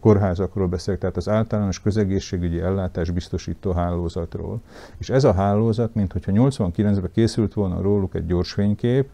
[0.00, 4.60] kórházakról beszélek, tehát az általános közegészségügyi ellátás biztosító hálózatról.
[4.98, 9.08] És ez a hálózat, mint hogyha 89-ben készült volna róluk egy gyors fénykép,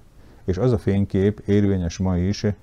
[0.44, 2.54] és az a fénykép érvényes ma is eh,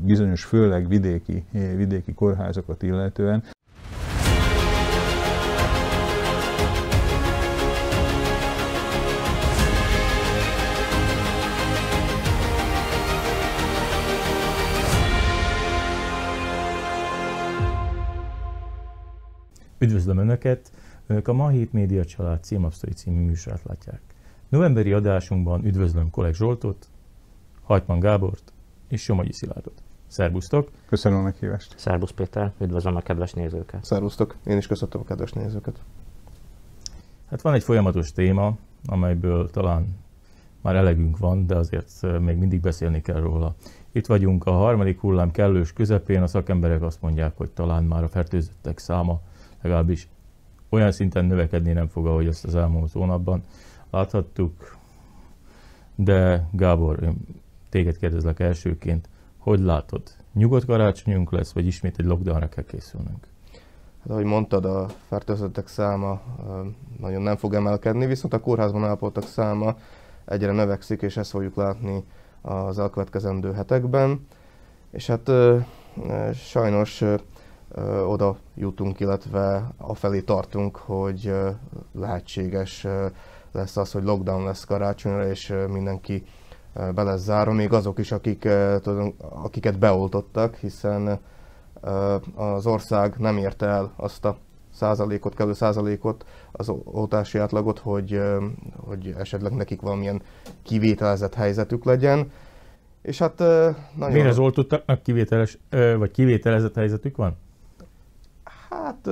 [0.00, 3.42] bizonyos, főleg vidéki, eh, vidéki kórházakat illetően.
[19.80, 20.72] Üdvözlöm Önöket!
[21.06, 24.00] Önök a Ma Hét Média Család címapsztori című műsorát látják.
[24.48, 26.88] Novemberi adásunkban üdvözlöm Kolek Zsoltot,
[27.62, 28.52] Hajtman Gábort
[28.88, 29.82] és Somogyi Szilárdot.
[30.06, 30.70] Szerbusztok!
[30.86, 31.74] Köszönöm a meghívást!
[31.78, 33.84] Szerbusz Péter, üdvözlöm a kedves nézőket!
[33.84, 34.36] Szervusztok!
[34.46, 35.80] Én is köszöntöm a kedves nézőket!
[37.30, 39.86] Hát van egy folyamatos téma, amelyből talán
[40.60, 43.54] már elegünk van, de azért még mindig beszélni kell róla.
[43.92, 48.08] Itt vagyunk a harmadik hullám kellős közepén, a szakemberek azt mondják, hogy talán már a
[48.08, 49.20] fertőzöttek száma
[49.62, 50.08] legalábbis
[50.68, 53.42] olyan szinten növekedni nem fog, ahogy azt az elmúlt hónapban
[53.90, 54.76] láthattuk.
[55.94, 57.16] De Gábor, én
[57.68, 60.02] téged kérdezlek elsőként, hogy látod?
[60.32, 63.26] Nyugodt karácsonyunk lesz, vagy ismét egy lockdownra kell készülnünk?
[64.00, 66.20] Hát ahogy mondtad, a fertőzöttek száma
[67.00, 69.76] nagyon nem fog emelkedni, viszont a kórházban állapottak száma
[70.24, 72.04] egyre növekszik, és ezt fogjuk látni
[72.40, 74.26] az elkövetkezendő hetekben.
[74.90, 75.30] És hát
[76.34, 77.04] sajnos
[78.06, 81.34] oda jutunk, illetve afelé tartunk, hogy
[81.92, 82.86] lehetséges
[83.52, 86.24] lesz az, hogy lockdown lesz karácsonyra, és mindenki
[86.94, 88.48] be lesz zárva, még azok is, akik,
[89.18, 91.18] akiket beoltottak, hiszen
[92.34, 94.36] az ország nem érte el azt a
[94.74, 98.20] százalékot, kellő százalékot, az oltási átlagot, hogy,
[98.76, 100.22] hogy esetleg nekik valamilyen
[100.62, 102.30] kivételezett helyzetük legyen.
[103.02, 104.12] És hát nagyon...
[104.12, 107.36] Miért az oltottaknak kivételes, vagy kivételezett helyzetük van?
[108.70, 109.08] Hát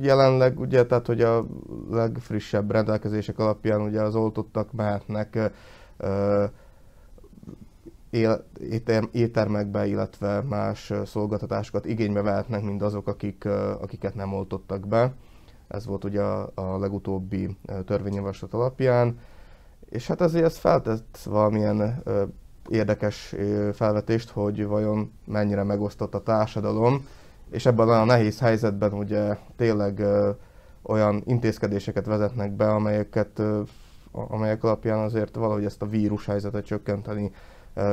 [0.00, 1.46] jelenleg ugye, tehát hogy a
[1.90, 5.52] legfrissebb rendelkezések alapján ugye az oltottak mehetnek
[8.60, 13.44] éter, éttermekbe, illetve más szolgáltatásokat igénybe vehetnek, mint azok, akik,
[13.80, 15.12] akiket nem oltottak be.
[15.68, 17.56] Ez volt ugye a, a legutóbbi
[17.86, 19.18] törvényjavaslat alapján.
[19.88, 22.02] És hát ezért ez feltett valamilyen
[22.68, 23.34] érdekes
[23.72, 27.06] felvetést, hogy vajon mennyire megosztott a társadalom,
[27.52, 30.02] és ebben a nehéz helyzetben ugye tényleg
[30.82, 33.42] olyan intézkedéseket vezetnek be, amelyeket,
[34.10, 37.30] amelyek alapján azért valahogy ezt a vírus helyzetet csökkenteni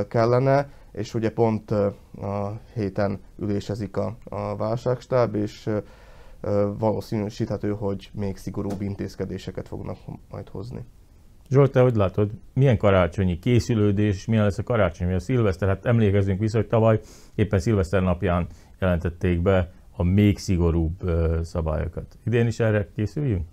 [0.08, 5.70] kellene, és ugye pont a héten ülésezik a, a válságstáb, és
[6.78, 9.96] valószínűsíthető, hogy még szigorúbb intézkedéseket fognak
[10.30, 10.84] majd hozni.
[11.50, 15.68] Zsolt, te hogy látod, milyen karácsonyi készülődés, milyen lesz a karácsony, a szilveszter?
[15.68, 17.00] Hát emlékezünk vissza, hogy tavaly
[17.34, 18.46] éppen szilveszter napján
[18.80, 21.10] jelentették be a még szigorúbb
[21.42, 22.18] szabályokat.
[22.24, 23.44] Idén is erre készüljünk?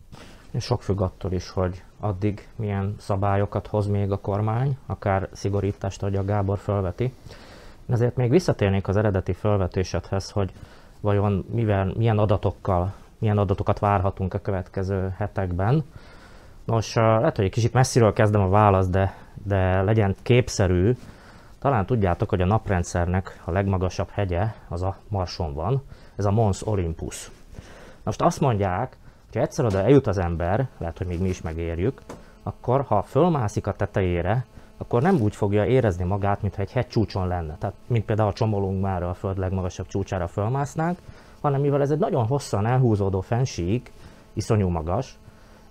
[0.59, 6.15] Sok függ attól is, hogy addig milyen szabályokat hoz még a kormány, akár szigorítást, ahogy
[6.15, 7.13] a Gábor felveti.
[7.89, 10.51] Ezért még visszatérnék az eredeti felvetésedhez, hogy
[10.99, 15.83] vajon mivel, milyen adatokkal, milyen adatokat várhatunk a következő hetekben.
[16.65, 20.95] Nos, lehet, hogy egy kicsit messziről kezdem a választ, de, de legyen képszerű,
[21.59, 25.81] talán tudjátok, hogy a naprendszernek a legmagasabb hegye az a Marson van,
[26.15, 27.31] ez a Mons Olympus.
[28.03, 28.97] Most azt mondják,
[29.31, 32.01] hogy egyszer oda eljut az ember, lehet, hogy még mi is megérjük,
[32.43, 34.45] akkor ha fölmászik a tetejére,
[34.77, 37.55] akkor nem úgy fogja érezni magát, mintha egy hegy csúcson lenne.
[37.57, 40.97] Tehát, mint például a csomolunk már a föld legmagasabb csúcsára fölmásznánk,
[41.41, 43.91] hanem mivel ez egy nagyon hosszan elhúzódó fensík,
[44.33, 45.17] iszonyú magas,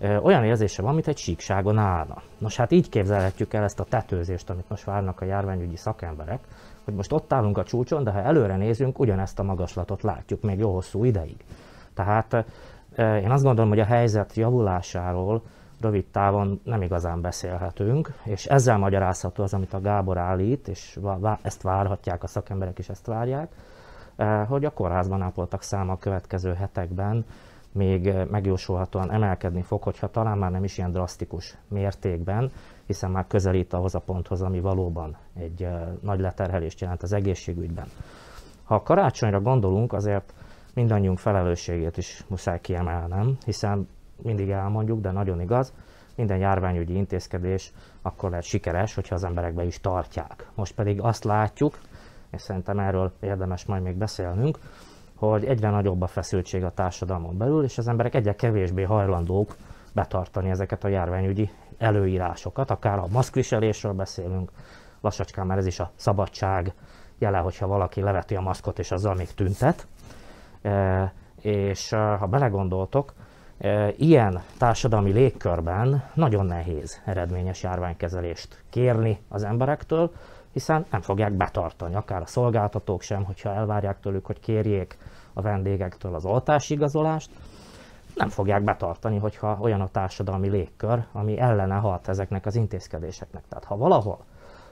[0.01, 2.23] olyan érzése van, mint egy síkságon állna.
[2.39, 6.41] Nos hát így képzelhetjük el ezt a tetőzést, amit most várnak a járványügyi szakemberek,
[6.84, 10.59] hogy most ott állunk a csúcson, de ha előre nézünk, ugyanezt a magaslatot látjuk még
[10.59, 11.37] jó hosszú ideig.
[11.95, 12.45] Tehát
[12.99, 15.43] én azt gondolom, hogy a helyzet javulásáról
[15.81, 20.99] rövid távon nem igazán beszélhetünk, és ezzel magyarázható az, amit a Gábor állít, és
[21.43, 23.53] ezt várhatják, a szakemberek is ezt várják,
[24.47, 27.25] hogy a kórházban ápoltak száma a következő hetekben
[27.76, 32.52] még eh, megjósolhatóan emelkedni fog, hogyha talán már nem is ilyen drasztikus mértékben,
[32.87, 37.87] hiszen már közelít ahhoz a ponthoz, ami valóban egy eh, nagy leterhelést jelent az egészségügyben.
[38.64, 40.34] Ha a karácsonyra gondolunk, azért
[40.75, 43.88] mindannyiunk felelősségét is muszáj kiemelnem, hiszen
[44.22, 45.72] mindig elmondjuk, de nagyon igaz,
[46.14, 47.72] minden járványügyi intézkedés
[48.02, 50.46] akkor lehet sikeres, hogyha az emberek be is tartják.
[50.55, 51.79] Most pedig azt látjuk,
[52.31, 54.58] és szerintem erről érdemes majd még beszélnünk,
[55.17, 59.57] hogy egyre nagyobb a feszültség a társadalmon belül, és az emberek egyre kevésbé hajlandók
[59.93, 64.51] betartani ezeket a járványügyi előírásokat, akár a maszkviselésről beszélünk,
[65.01, 66.73] lassacskán már ez is a szabadság
[67.19, 69.87] jele, hogyha valaki leveti a maszkot és azzal még tüntet.
[71.41, 73.13] És ha belegondoltok,
[73.97, 80.13] ilyen társadalmi légkörben nagyon nehéz eredményes járványkezelést kérni az emberektől,
[80.56, 84.99] hiszen nem fogják betartani, akár a szolgáltatók sem, hogyha elvárják tőlük, hogy kérjék
[85.32, 87.31] a vendégektől az oltási igazolást,
[88.14, 93.43] nem fogják betartani, hogyha olyan a társadalmi légkör, ami ellene hat ezeknek az intézkedéseknek.
[93.49, 94.19] Tehát ha valahol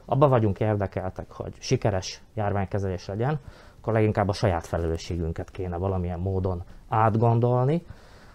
[0.04, 3.38] abban vagyunk érdekeltek, hogy sikeres járványkezelés legyen,
[3.80, 7.86] akkor leginkább a saját felelősségünket kéne valamilyen módon átgondolni,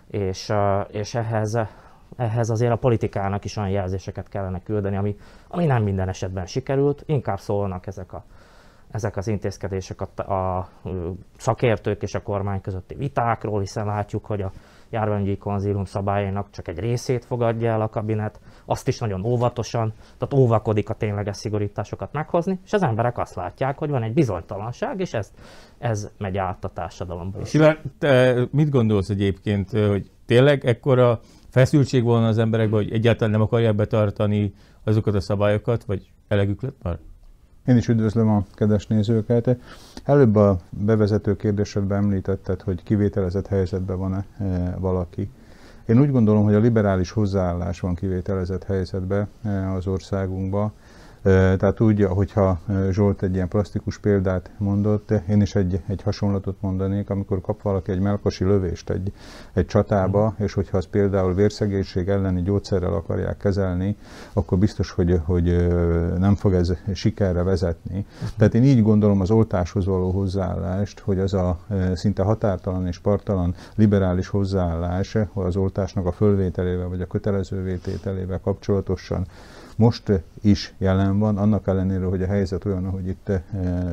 [0.07, 0.53] és,
[0.87, 1.59] és ehhez,
[2.17, 5.15] ehhez azért a politikának is olyan jelzéseket kellene küldeni, ami,
[5.47, 8.23] ami nem minden esetben sikerült, inkább szólnak ezek, a,
[8.91, 10.69] ezek az intézkedések a, a
[11.37, 14.51] szakértők és a kormány közötti vitákról, hiszen látjuk, hogy a
[14.89, 20.33] járványügyi konzílium szabályainak csak egy részét fogadja el a kabinet, azt is nagyon óvatosan, tehát
[20.33, 25.13] óvakodik a tényleges szigorításokat meghozni, és az emberek azt látják, hogy van egy bizonytalanság, és
[25.13, 25.31] ez,
[25.77, 27.45] ez megy át a társadalomba.
[27.45, 33.41] Szilárd, te mit gondolsz egyébként, hogy tényleg ekkora feszültség volna az emberekben, hogy egyáltalán nem
[33.41, 34.53] akarják betartani
[34.83, 36.97] azokat a szabályokat, vagy elegük lett már?
[37.67, 39.57] Én is üdvözlöm a kedves nézőket.
[40.03, 45.29] Előbb a bevezető kérdésedben említetted, hogy kivételezett helyzetben van-e e, valaki.
[45.85, 50.71] Én úgy gondolom, hogy a liberális hozzáállás van kivételezett helyzetben e, az országunkban.
[51.21, 57.09] Tehát úgy, hogyha Zsolt egy ilyen plastikus példát mondott, én is egy, egy hasonlatot mondanék,
[57.09, 59.13] amikor kap valaki egy melkosi lövést egy,
[59.53, 63.97] egy csatába, és hogyha az például vérszegénység elleni gyógyszerrel akarják kezelni,
[64.33, 65.67] akkor biztos, hogy, hogy
[66.17, 68.05] nem fog ez sikerre vezetni.
[68.37, 71.59] Tehát én így gondolom az oltáshoz való hozzáállást, hogy az a
[71.93, 79.25] szinte határtalan és partalan liberális hozzáállás az oltásnak a fölvételével vagy a kötelező vétételével kapcsolatosan
[79.79, 83.41] most is jelen van, annak ellenére, hogy a helyzet olyan, ahogy itt eh,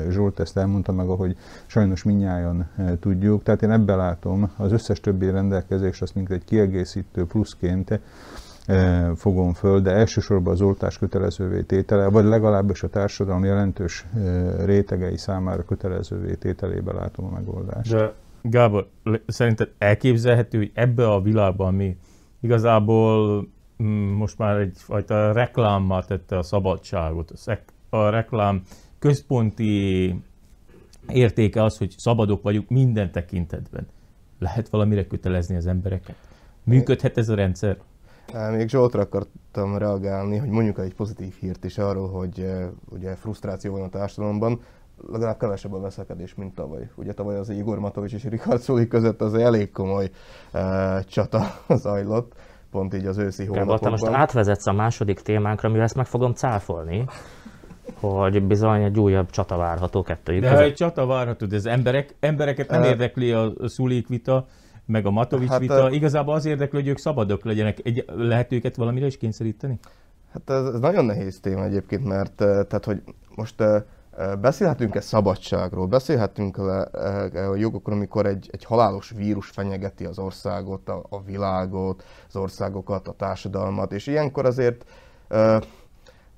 [0.09, 1.35] Zsolt ezt elmondta meg, ahogy
[1.65, 3.43] sajnos minnyáján eh, tudjuk.
[3.43, 7.99] Tehát én ebben látom az összes többi rendelkezést, azt mint egy kiegészítő pluszként
[8.65, 14.05] eh, fogom föl, de elsősorban az oltás kötelezővé tétele, vagy legalábbis a társadalom jelentős
[14.65, 17.91] rétegei számára kötelezővé tételébe látom a megoldást.
[17.91, 18.87] De Gábor,
[19.27, 21.97] szerinted elképzelhető, hogy ebbe a világban mi
[22.39, 23.47] igazából
[24.17, 27.31] most már egyfajta reklámmal tette a szabadságot.
[27.89, 28.61] A reklám
[28.99, 30.15] központi
[31.07, 33.87] értéke az, hogy szabadok vagyunk minden tekintetben.
[34.39, 36.15] Lehet valamire kötelezni az embereket?
[36.63, 37.77] Működhet ez a rendszer?
[38.51, 42.45] Még Zsoltra akartam reagálni, hogy mondjuk egy pozitív hírt is arról, hogy
[42.89, 44.61] ugye frusztráció van a társadalomban,
[45.11, 46.89] legalább kevesebb a veszekedés, mint tavaly.
[46.95, 50.09] Ugye tavaly az Igor Matovics és Richard Szóli között az elég komoly
[50.53, 51.43] uh, csata
[51.83, 52.33] zajlott
[52.77, 53.79] pont így az őszi hónapokban.
[53.79, 57.05] te most átvezetsz a második témánkra, mivel ezt meg fogom cáfolni,
[57.99, 62.69] hogy bizony egy újabb csata várható kettőjük De egy csata várható, de az emberek, embereket
[62.69, 64.47] nem érdekli a Szulik vita,
[64.85, 67.77] meg a Matovics hát, vita, igazából az érdekli, hogy ők szabadok legyenek.
[67.83, 69.79] Egy, lehet őket valamire is kényszeríteni?
[70.31, 73.01] Hát ez, ez nagyon nehéz téma egyébként, mert tehát, hogy
[73.35, 73.63] most
[74.41, 76.81] Beszélhetünk-e szabadságról, beszélhetünk le
[77.49, 83.07] a jogokról, amikor egy, egy halálos vírus fenyegeti az országot, a, a világot, az országokat,
[83.07, 84.85] a társadalmat, és ilyenkor azért
[85.27, 85.57] ö,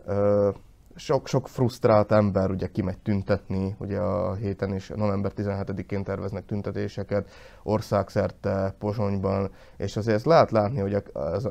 [0.05, 0.49] ö,
[0.95, 7.29] sok, sok frusztrált ember ugye kimegy tüntetni, ugye a héten is november 17-én terveznek tüntetéseket
[7.63, 10.93] országszerte, Pozsonyban, és azért ezt lehet látni, hogy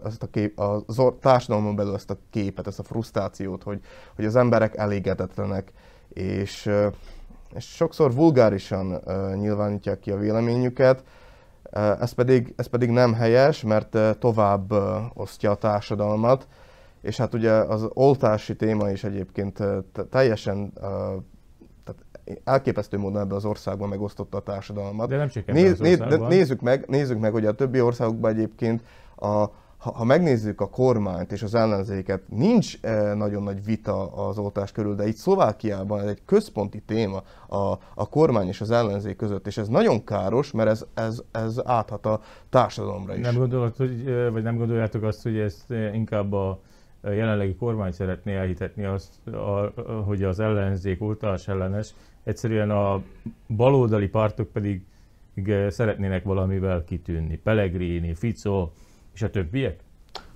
[0.05, 0.85] ezt a kép, a
[1.21, 3.81] társadalomon belül ezt a képet, ezt a frusztrációt, hogy,
[4.17, 5.73] hogy az emberek elégedetlenek,
[6.19, 6.71] és,
[7.55, 9.01] és sokszor vulgárisan
[9.35, 11.05] nyilvánítják ki a véleményüket,
[12.01, 14.73] ez pedig, ez pedig nem helyes, mert tovább
[15.15, 16.47] osztja a társadalmat,
[17.03, 19.63] és hát ugye az oltási téma is egyébként
[20.11, 20.73] teljesen
[21.85, 25.09] tehát elképesztő módon ebben az országban megosztotta a társadalmat.
[25.09, 26.29] De nem csak ebben Néz, az országban.
[26.29, 28.83] Nézzük meg, nézzük meg, hogy a többi országokban egyébként
[29.17, 29.45] a,
[29.79, 34.73] ha, ha megnézzük a kormányt és az ellenzéket, nincs eh, nagyon nagy vita az oltás
[34.73, 39.47] körül, de itt Szlovákiában ez egy központi téma a, a kormány és az ellenzék között,
[39.47, 43.25] és ez nagyon káros, mert ez, ez, ez áthat a társadalomra is.
[43.25, 46.61] Nem gondolod, hogy, eh, vagy nem gondoljátok azt, hogy ezt eh, inkább a
[47.03, 49.73] jelenlegi kormány szeretné elhitetni azt, a,
[50.05, 51.95] hogy az ellenzék oltás ellenes,
[52.25, 53.03] egyszerűen a
[53.47, 54.83] baloldali pártok pedig
[55.69, 57.37] szeretnének valamivel kitűnni.
[57.37, 58.71] Pellegrini, Fico,
[59.19, 59.81] és a többiek?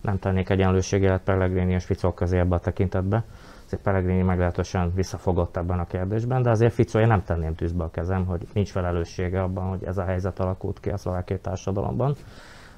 [0.00, 3.24] Nem tennék egyenlőségélet Pellegrini és Fico közé ebbe a tekintetbe.
[3.66, 7.90] Azért Pellegrini meglehetősen visszafogott ebben a kérdésben, de azért Fico én nem tenném tűzbe a
[7.90, 12.14] kezem, hogy nincs felelőssége abban, hogy ez a helyzet alakult ki a szlovákiai társadalomban.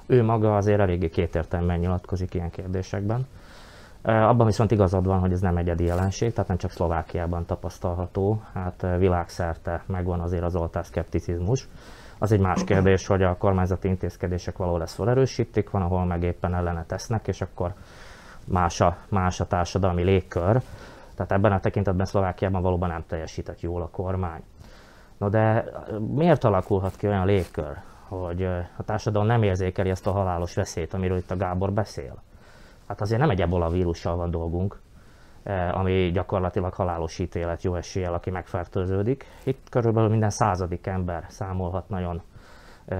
[0.06, 3.26] Ő maga azért eléggé kétértelműen nyilatkozik ilyen kérdésekben.
[4.02, 8.87] Abban viszont igazad van, hogy ez nem egyedi jelenség, tehát nem csak Szlovákiában tapasztalható, hát
[8.99, 11.68] világszerte megvan azért az oltás szkepticizmus
[12.18, 16.54] Az egy más kérdés, hogy a kormányzati intézkedések valahol ezt felerősítik, van, ahol meg éppen
[16.54, 17.73] ellene tesznek, és akkor
[18.44, 20.61] más a, más a társadalmi légkör.
[21.14, 24.42] Tehát ebben a tekintetben Szlovákiában valóban nem teljesített jól a kormány.
[25.16, 25.64] No de
[26.14, 27.76] miért alakulhat ki olyan légkör,
[28.09, 28.42] hogy
[28.76, 32.23] a társadalom nem érzékeli ezt a halálos veszélyt, amiről itt a Gábor beszél?
[32.88, 34.80] Hát azért nem egy ebola vírussal van dolgunk,
[35.72, 39.26] ami gyakorlatilag halálos ítélet jó eséllyel, aki megfertőződik.
[39.42, 42.22] Itt körülbelül minden századik ember számolhat nagyon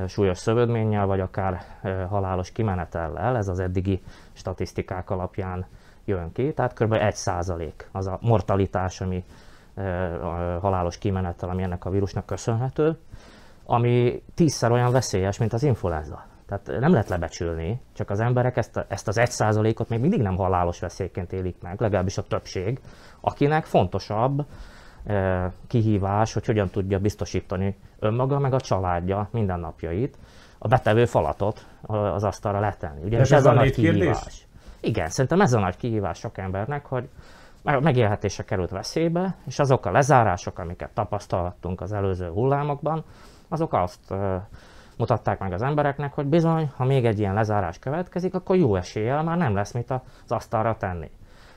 [0.07, 1.65] súlyos szövődménnyel, vagy akár
[2.09, 3.37] halálos kimenetellel.
[3.37, 5.67] Ez az eddigi statisztikák alapján
[6.05, 6.53] jön ki.
[6.53, 6.93] Tehát kb.
[6.93, 9.25] 1 százalék az a mortalitás, ami
[10.23, 12.99] a halálos kimenettel, ami ennek a vírusnak köszönhető,
[13.65, 16.25] ami tízszer olyan veszélyes, mint az influenza.
[16.47, 20.23] Tehát nem lehet lebecsülni, csak az emberek ezt, a, ezt az egy százalékot még mindig
[20.23, 22.81] nem halálos veszélyként élik meg, legalábbis a többség,
[23.21, 24.47] akinek fontosabb
[25.05, 30.19] eh, kihívás, hogy hogyan tudja biztosítani önmaga meg a családja mindennapjait,
[30.59, 33.03] a betevő falatot az asztalra letenni.
[33.05, 34.19] Ugye, ez, ez a nagy kihívás.
[34.19, 34.47] Kérdés?
[34.81, 37.09] Igen, szerintem ez a nagy kihívás sok embernek, hogy
[37.63, 43.05] megélhetése került veszélybe, és azok a lezárások, amiket tapasztalhattunk az előző hullámokban,
[43.49, 44.15] azok azt
[44.97, 49.23] mutatták meg az embereknek, hogy bizony, ha még egy ilyen lezárás következik, akkor jó eséllyel
[49.23, 51.11] már nem lesz mit az asztalra tenni.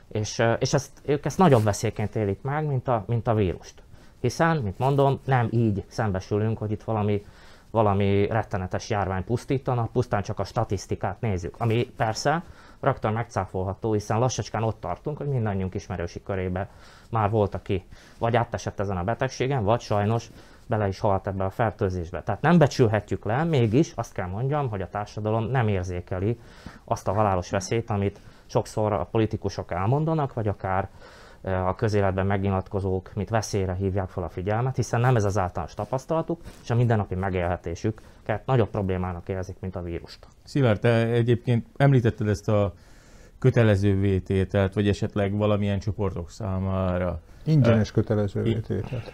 [0.08, 3.84] És, és ezt, ők ezt nagyobb veszélyként élik meg, mint a, mint a vírust.
[4.20, 7.26] Hiszen, mint mondom, nem így szembesülünk, hogy itt valami,
[7.72, 11.56] valami rettenetes járvány pusztítana, pusztán csak a statisztikát nézzük.
[11.58, 12.44] Ami persze
[12.80, 16.70] rögtön megcáfolható, hiszen lassacskán ott tartunk, hogy mindannyiunk ismerősi körébe
[17.10, 17.86] már volt, aki
[18.20, 20.30] vagy átesett ezen a betegségen, vagy sajnos
[20.68, 22.24] bele is halt ebbe a fertőzésbe.
[22.24, 26.40] Tehát nem becsülhetjük le, mégis azt kell mondjam, hogy a társadalom nem érzékeli
[26.84, 30.90] azt a halálos veszélyt, amit sokszor a politikusok elmondanak, vagy akár
[31.42, 36.42] a közéletben megnyilatkozók, mint veszélyre hívják fel a figyelmet, hiszen nem ez az általános tapasztalatuk,
[36.64, 40.28] és a mindennapi megélhetésüket nagyobb problémának érzik, mint a vírust.
[40.44, 42.74] Szilárd, te egyébként említetted ezt a
[43.40, 47.22] kötelező vétételt, vagy esetleg valamilyen csoportok számára.
[47.46, 49.14] Ingyenes kötelező vétételt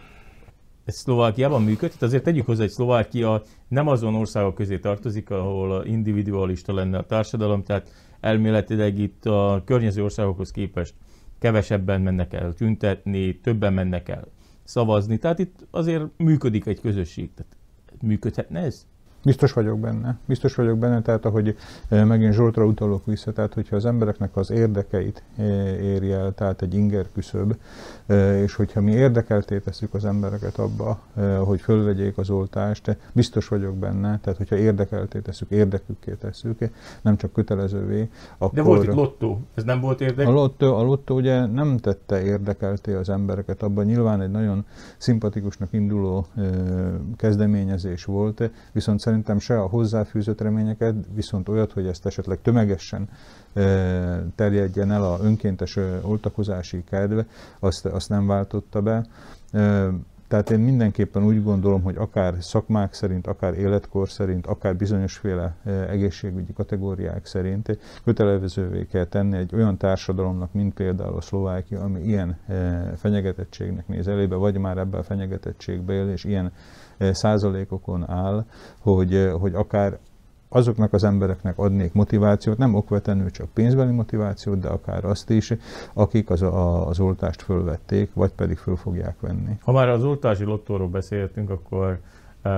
[0.85, 2.01] ez Szlovákiában működik.
[2.01, 7.63] Azért tegyük hozzá, hogy Szlovákia nem azon országok közé tartozik, ahol individualista lenne a társadalom,
[7.63, 10.93] tehát elméletileg itt a környező országokhoz képest
[11.39, 14.27] kevesebben mennek el tüntetni, többen mennek el
[14.63, 15.17] szavazni.
[15.17, 17.33] Tehát itt azért működik egy közösség.
[17.33, 17.55] Tehát
[18.01, 18.87] működhetne ez?
[19.25, 20.17] Biztos vagyok benne.
[20.25, 21.55] Biztos vagyok benne, tehát ahogy
[21.87, 25.45] eh, megint Zsoltra utalok vissza, tehát hogyha az embereknek az érdekeit eh,
[25.83, 27.55] éri el, tehát egy inger küszöb,
[28.05, 30.99] eh, és hogyha mi érdekelté tesszük az embereket abba,
[31.45, 36.57] hogy fölvegyék az oltást, biztos vagyok benne, tehát hogyha érdekelté tesszük, érdekükké tesszük,
[37.01, 38.09] nem csak kötelezővé.
[38.37, 38.53] Akkor...
[38.55, 40.27] De volt itt lottó, ez nem volt érdek?
[40.27, 44.65] A lottó, a lottó ugye nem tette érdekelté az embereket abban, nyilván egy nagyon
[44.97, 46.25] szimpatikusnak induló
[47.17, 53.09] kezdeményezés volt, viszont szerintem se a hozzáfűzött reményeket, viszont olyat, hogy ezt esetleg tömegesen
[54.35, 57.19] terjedjen el a önkéntes oltakozási kedv,
[57.59, 59.05] azt, azt nem váltotta be.
[60.33, 65.55] Tehát én mindenképpen úgy gondolom, hogy akár szakmák szerint, akár életkor szerint, akár bizonyosféle
[65.89, 72.37] egészségügyi kategóriák szerint kötelezővé kell tenni egy olyan társadalomnak, mint például a Szlovákia, ami ilyen
[72.95, 76.51] fenyegetettségnek néz elébe, vagy már ebben a fenyegetettségbe él, és ilyen
[76.99, 78.45] százalékokon áll,
[78.79, 79.99] hogy, hogy akár
[80.53, 85.53] azoknak az embereknek adnék motivációt, nem okvetlenül csak pénzbeli motivációt, de akár azt is,
[85.93, 89.57] akik az, a, az oltást fölvették, vagy pedig föl fogják venni.
[89.61, 91.99] Ha már az oltási lottóról beszéltünk, akkor
[92.43, 92.51] uh,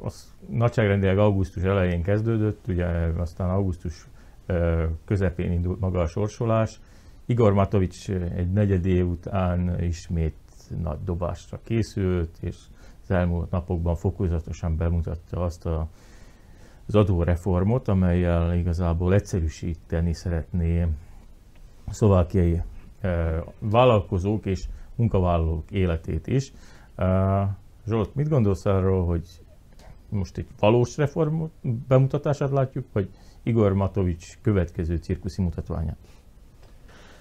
[0.00, 4.06] az nagyságrendileg augusztus elején kezdődött, ugye aztán augusztus
[4.48, 6.80] uh, közepén indult maga a sorsolás.
[7.26, 10.34] Igor Matovics egy negyed év után ismét
[10.82, 12.56] nagy dobásra készült, és
[13.02, 15.88] az elmúlt napokban fokozatosan bemutatta azt a,
[16.94, 20.82] az adóreformot, amelyel igazából egyszerűsíteni szeretné
[21.84, 22.62] a szlovákiai
[23.00, 26.52] e, vállalkozók és munkavállalók életét is.
[26.96, 27.06] E,
[27.86, 29.26] Zsolt, mit gondolsz arról, hogy
[30.08, 31.42] most egy valós reform
[31.88, 33.08] bemutatását látjuk, vagy
[33.42, 35.96] Igor Matovics következő cirkuszi mutatványát?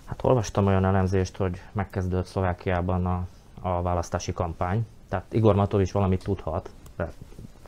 [0.05, 3.27] Hát olvastam olyan elemzést, hogy megkezdődött Szlovákiában a,
[3.61, 7.11] a választási kampány, tehát Igor Matovics valamit tudhat, de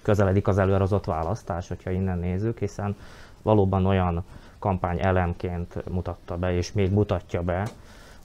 [0.03, 2.95] közeledik az előrehozott választás, hogyha innen nézzük, hiszen
[3.41, 4.23] valóban olyan
[4.59, 7.67] kampány elemként mutatta be, és még mutatja be,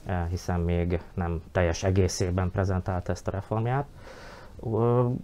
[0.05, 3.85] eh, hiszen még nem teljes egészében prezentált ezt a reformját,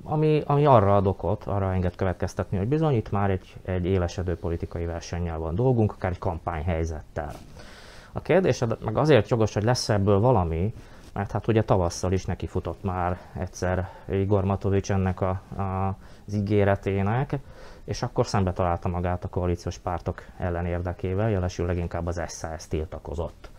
[0.03, 4.35] ami, ami arra ad okot, arra enged következtetni, hogy bizony itt már egy, egy élesedő
[4.37, 7.31] politikai versennyel van dolgunk, akár egy kampányhelyzettel.
[8.11, 10.73] A kérdés meg azért jogos, hogy lesz ebből valami,
[11.15, 15.87] mert hát ugye tavasszal is neki futott már egyszer Igor Matovics ennek a, a,
[16.27, 17.39] az ígéretének,
[17.85, 23.49] és akkor szembe találta magát a koalíciós pártok ellen érdekével, jelesül leginkább az SZSZ tiltakozott.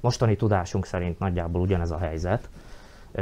[0.00, 2.48] Mostani tudásunk szerint nagyjából ugyanez a helyzet.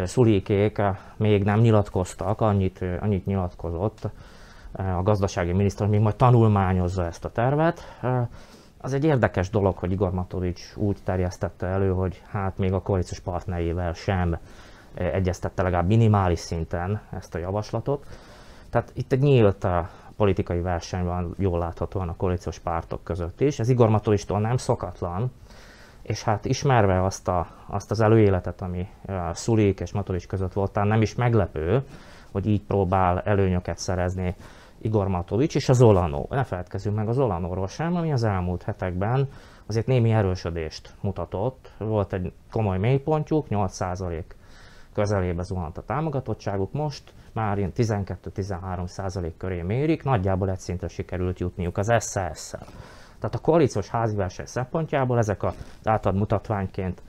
[0.05, 0.83] Szulikék
[1.17, 4.09] még nem nyilatkoztak, annyit, annyit nyilatkozott
[4.73, 7.99] a gazdasági miniszter, még majd tanulmányozza ezt a tervet.
[8.81, 13.21] Az egy érdekes dolog, hogy Igor Matovics úgy terjesztette elő, hogy hát még a koalíciós
[13.21, 14.39] partnerével sem
[14.95, 18.07] egyeztette legalább minimális szinten ezt a javaslatot.
[18.71, 19.67] Tehát itt egy nyílt
[20.17, 23.59] politikai verseny van jól láthatóan a koalíciós pártok között is.
[23.59, 25.33] Ez Igor Matovicstól nem szokatlan,
[26.03, 30.75] és hát ismerve azt, a, azt az előéletet, ami a Szulik és Matovics között volt,
[30.75, 31.83] nem is meglepő,
[32.33, 34.35] hogy így próbál előnyöket szerezni
[34.81, 36.27] Igor Matovics és az Olanó.
[36.31, 39.29] Ne feledkezzünk meg az Olanóról sem, ami az elmúlt hetekben
[39.67, 41.73] azért némi erősödést mutatott.
[41.79, 44.23] Volt egy komoly mélypontjuk, 8%
[44.93, 51.79] közelébe zuhant a támogatottságuk, most már ilyen 12-13% köré mérik, nagyjából egy szintre sikerült jutniuk
[51.79, 52.67] az SZS-szel.
[53.19, 55.55] Tehát a koalíciós házi verseny szempontjából ezek az
[55.85, 57.03] általad mutatványként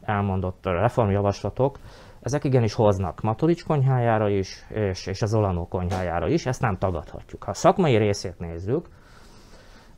[0.00, 1.78] elmondott reformjavaslatok,
[2.22, 7.42] ezek igenis hoznak Matolics konyhájára is, és, és az Olanó konyhájára is, ezt nem tagadhatjuk.
[7.44, 8.88] Ha a szakmai részét nézzük,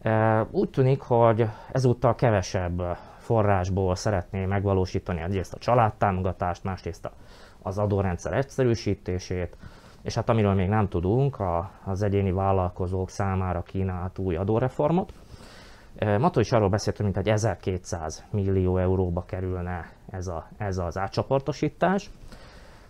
[0.03, 7.11] e, úgy tűnik, hogy ezúttal kevesebb forrásból szeretné megvalósítani egyrészt a családtámogatást, másrészt
[7.63, 9.57] az adórendszer egyszerűsítését,
[10.03, 15.13] és hát amiről még nem tudunk, a, az egyéni vállalkozók számára kínált új adóreformot.
[16.19, 22.11] Mató is arról beszélt, hogy mintegy 1200 millió euróba kerülne ez, a, ez az átcsoportosítás.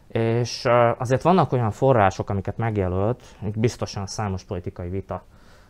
[0.09, 0.65] És
[0.99, 3.23] azért vannak olyan források, amiket megjelölt,
[3.57, 5.25] biztosan számos politikai vita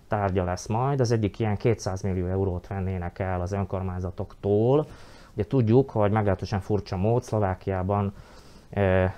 [0.08, 1.00] tárgya lesz majd.
[1.00, 4.86] Az egyik ilyen 200 millió eurót vennének el az önkormányzatoktól.
[5.34, 8.12] Ugye tudjuk, hogy meglehetősen furcsa mód Szlovákiában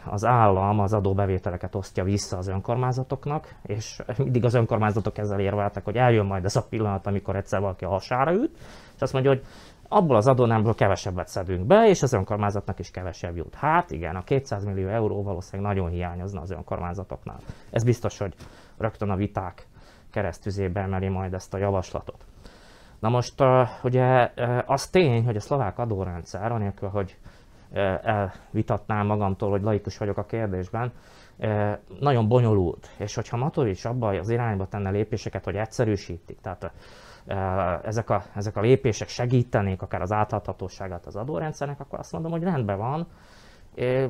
[0.05, 5.97] az állam az adóbevételeket osztja vissza az önkormányzatoknak, és mindig az önkormányzatok ezzel érveltek, hogy
[5.97, 8.59] eljön majd ez a pillanat, amikor egyszer valaki a hasára üt,
[8.95, 9.45] és azt mondja, hogy
[9.89, 13.55] abból az adónámból kevesebbet szedünk be, és az önkormányzatnak is kevesebb jut.
[13.55, 17.39] Hát igen, a 200 millió euró valószínűleg nagyon hiányozna az önkormányzatoknál.
[17.71, 18.35] Ez biztos, hogy
[18.79, 19.67] rögtön a viták
[20.11, 22.25] keresztüzébe emeli majd ezt a javaslatot.
[22.99, 23.35] Na most
[23.83, 24.31] ugye
[24.67, 27.17] az tény, hogy a szlovák adórendszer, anélkül, hogy
[28.03, 30.93] elvitatnám magamtól, hogy laikus vagyok a kérdésben,
[32.01, 32.91] nagyon bonyolult.
[32.99, 36.73] És hogyha Matovics abba az irányba tenne lépéseket, hogy egyszerűsítik, tehát
[37.85, 42.43] ezek a, ezek a lépések segítenék akár az átláthatóságát az adórendszernek, akkor azt mondom, hogy
[42.43, 43.07] rendben van.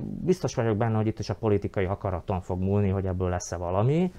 [0.00, 4.12] Biztos vagyok benne, hogy itt is a politikai akaraton fog múlni, hogy ebből lesz-e valami.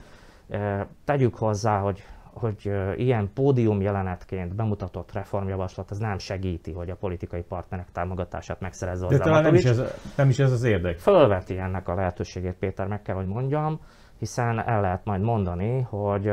[1.06, 2.04] Tegyük hozzá, hogy
[2.38, 9.08] hogy ilyen pódium jelenetként bemutatott reformjavaslat az nem segíti, hogy a politikai partnerek támogatását megszerezze
[9.08, 9.82] De talán nem is, ez,
[10.16, 10.98] nem is ez az érdek.
[10.98, 13.80] Fölveti ennek a lehetőségét, Péter, meg kell, hogy mondjam,
[14.20, 16.32] hiszen el lehet majd mondani, hogy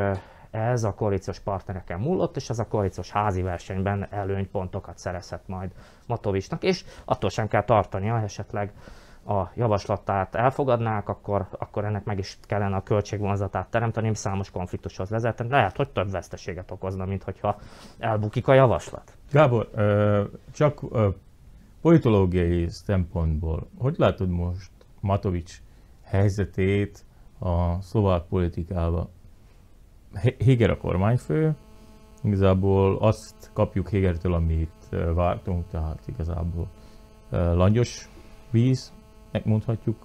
[0.51, 5.71] ez a koalíciós partnereken múlott, és ez a koalíciós házi versenyben előnypontokat szerezhet majd
[6.07, 8.73] Matovicsnak, és attól sem kell tartania, esetleg
[9.27, 15.49] a javaslatát elfogadnák, akkor, akkor ennek meg is kellene a költségvonzatát teremteni, számos konfliktushoz vezetni.
[15.49, 17.57] Lehet, hogy több veszteséget okozna, mint hogyha
[17.99, 19.17] elbukik a javaslat.
[19.31, 19.71] Gábor,
[20.53, 20.81] csak
[21.81, 25.63] politológiai szempontból, hogy látod most Matovics
[26.03, 27.05] helyzetét
[27.39, 29.09] a szlovák politikában?
[30.39, 31.55] Héger a kormányfő,
[32.23, 36.69] igazából azt kapjuk Hégertől, amit vártunk, tehát igazából
[37.31, 38.09] langyos
[38.51, 38.93] víz,
[39.45, 39.97] mondhatjuk.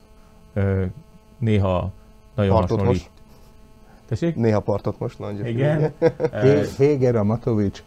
[1.38, 1.92] Néha
[2.36, 3.02] nagyon partot hasonlít.
[3.02, 3.10] Most.
[4.06, 4.36] Tessék?
[4.36, 5.46] Néha partot most nagyon.
[5.46, 5.94] Igen.
[6.78, 7.84] Héger a Matovics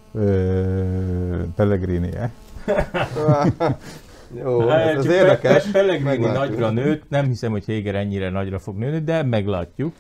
[1.55, 2.31] Pellegrini-e?
[4.42, 5.64] Jó, ez az érdekes.
[5.64, 9.94] Pellegrini nagyra nőtt, nem hiszem, hogy Héger ennyire nagyra fog nőni, de meglátjuk.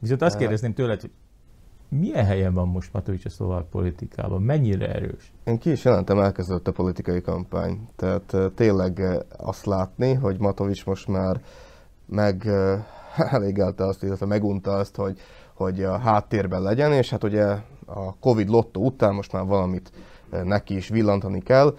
[0.00, 1.10] Viszont azt kérdezném tőled, hogy
[1.88, 4.42] milyen helyen van most Matovics a szlovák politikában?
[4.42, 5.32] Mennyire erős?
[5.44, 7.88] Én ki is jelentem, elkezdődött a politikai kampány.
[7.96, 9.02] Tehát tényleg
[9.36, 11.40] azt látni, hogy Matovics most már
[12.06, 12.46] meg
[13.16, 15.18] elégelte azt, illetve megunta azt, hogy,
[15.54, 17.46] hogy a háttérben legyen, és hát ugye
[17.86, 19.92] a Covid lotto után most már valamit
[20.44, 21.76] neki is villantani kell.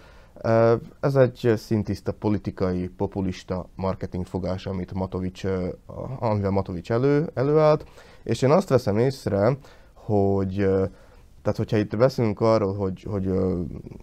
[0.99, 5.45] Ez egy szintiszta politikai, populista marketingfogás, amit Matovics,
[6.19, 7.85] amivel Matovics elő, előállt,
[8.23, 9.57] és én azt veszem észre,
[10.07, 10.55] hogy
[11.41, 13.31] tehát, hogyha itt beszélünk arról, hogy, hogy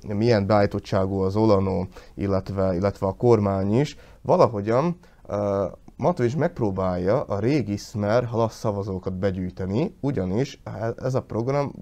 [0.07, 4.99] milyen beállítottságú az Olano, illetve, illetve a kormány is, valahogyan
[5.97, 10.61] Matovics megpróbálja a régi Smer halas szavazókat begyűjteni, ugyanis
[10.97, 11.73] ez a program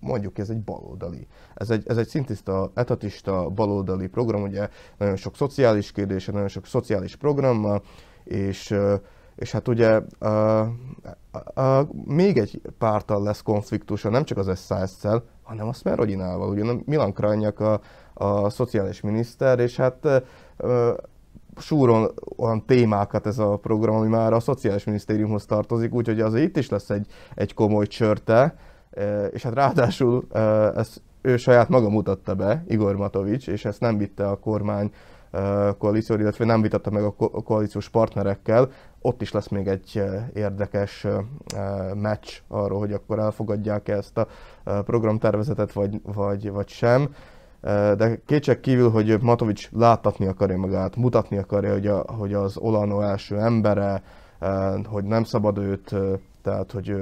[0.00, 1.26] mondjuk ez egy baloldali.
[1.54, 6.66] Ez egy, ez egy szintiszta, etatista, baloldali program, ugye nagyon sok szociális kérdése, nagyon sok
[6.66, 7.82] szociális programmal,
[8.24, 8.74] és
[9.36, 15.24] és hát ugye a, a, a, még egy pártal lesz konfliktusa, nem csak az SZSZ-szel,
[15.42, 16.48] hanem a Smerodinával.
[16.48, 17.80] Ugye Milan Krajnyak a,
[18.14, 20.22] a szociális miniszter, és hát a,
[21.56, 26.56] súron olyan témákat ez a program, ami már a Szociális Minisztériumhoz tartozik, úgyhogy azért itt
[26.56, 28.54] is lesz egy, egy komoly csörte,
[29.30, 30.26] és hát ráadásul
[30.76, 34.92] ezt ő saját maga mutatta be, Igor Matovics, és ezt nem vitte a kormány
[35.78, 40.02] koalíció, illetve nem vitatta meg a koalíciós partnerekkel, ott is lesz még egy
[40.34, 41.06] érdekes
[41.94, 44.26] meccs arról, hogy akkor elfogadják -e ezt a
[44.64, 47.14] programtervezetet, vagy, vagy, vagy sem.
[47.96, 53.00] De kétség kívül, hogy Matovics láttatni akarja magát, mutatni akarja, hogy, a, hogy az Olano
[53.00, 54.02] első embere,
[54.84, 55.94] hogy nem szabad őt,
[56.42, 56.96] tehát hogy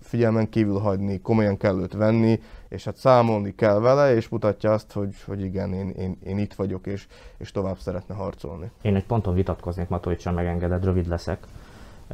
[0.00, 4.92] figyelmen kívül hagyni, komolyan kell őt venni, és hát számolni kell vele, és mutatja azt,
[4.92, 8.70] hogy, hogy igen, én, én, én itt vagyok, és, és tovább szeretne harcolni.
[8.82, 11.46] Én egy ponton vitatkoznék, Matovicsal megengeded, rövid leszek.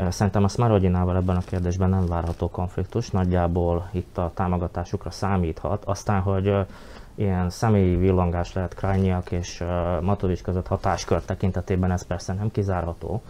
[0.08, 5.84] Szerintem a Smarodinával ebben a kérdésben nem várható konfliktus, nagyjából itt a támogatásukra számíthat.
[5.84, 6.66] Aztán, hogy
[7.14, 9.64] ilyen személyi villangás lehet Krajniak és
[10.00, 13.22] Matovics között hatáskör tekintetében ez persze nem kizárható,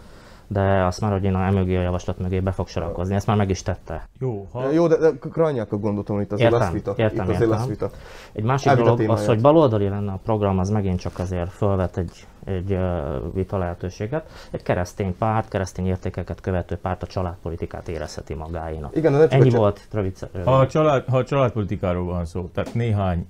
[0.47, 3.37] de azt már, hogy én a emögé a javaslat mögé be fog sorakozni, ezt már
[3.37, 4.07] meg is tette.
[4.19, 4.71] Jó, ha...
[4.71, 6.93] Jó de, de Krajniakra gondoltam, hogy itt azért értem, lesz vita.
[6.97, 7.49] Értem, itt azért értem.
[7.57, 7.89] lesz vita.
[8.31, 11.97] Egy másik Elvita dolog, az, hogy baloldali lenne a program, az megint csak azért felvet
[11.97, 12.77] egy, egy
[13.33, 14.29] vita lehetőséget.
[14.51, 18.95] Egy keresztény párt, keresztény értékeket követő párt a családpolitikát érezheti magáénak.
[18.95, 20.47] Igen, de Ennyi volt, rövid, rövid.
[20.47, 23.27] Ha, a család, ha a családpolitikáról van szó, tehát néhány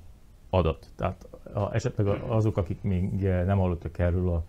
[0.49, 4.43] adat, tehát ha esetleg azok, akik még nem hallottak erről a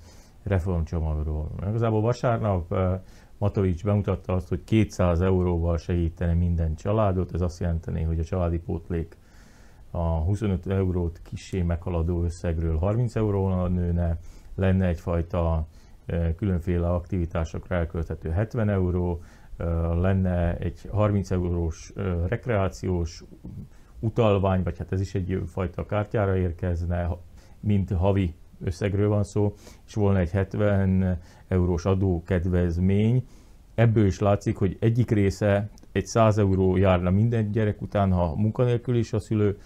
[0.47, 1.51] reformcsomagról.
[1.69, 3.01] Igazából vasárnap eh,
[3.39, 8.59] Matovics bemutatta azt, hogy 200 euróval segítene minden családot, ez azt jelenteni, hogy a családi
[8.59, 9.17] pótlék
[9.91, 14.19] a 25 eurót kisé meghaladó összegről 30 euróra nőne,
[14.55, 15.67] lenne egyfajta
[16.07, 19.21] eh, különféle aktivitásokra elkölthető 70 euró,
[19.57, 19.67] eh,
[20.01, 21.93] lenne egy 30 eurós
[22.29, 23.25] rekreációs
[24.01, 27.09] utalvány, vagy hát ez is egy fajta kártyára érkezne,
[27.61, 29.55] mint havi összegről van szó,
[29.87, 33.25] és volna egy 70 eurós adókedvezmény.
[33.75, 38.97] Ebből is látszik, hogy egyik része egy 100 euró járna minden gyerek után, ha munkanélkül
[38.97, 39.59] is a szülő,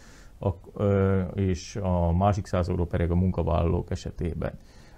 [1.35, 4.53] és a másik 100 euró pedig a munkavállalók esetében.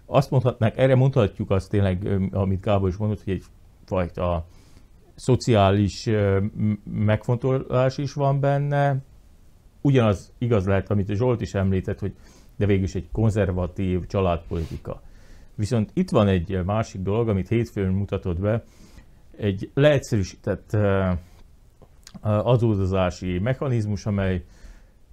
[0.06, 3.42] Azt mondhatnánk, erre mondhatjuk azt tényleg, amit Gábor is mondott, hogy
[3.80, 4.46] egyfajta
[5.14, 6.10] szociális
[6.84, 8.96] megfontolás is van benne.
[9.80, 12.14] Ugyanaz igaz lehet, amit Zsolt is említett, hogy
[12.56, 15.02] de végül is egy konzervatív családpolitika.
[15.54, 18.62] Viszont itt van egy másik dolog, amit hétfőn mutatott be,
[19.36, 20.76] egy leegyszerűsített
[22.22, 24.44] adózási mechanizmus, amely